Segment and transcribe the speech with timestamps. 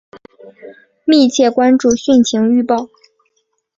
[1.05, 2.89] 密切关注汛情预报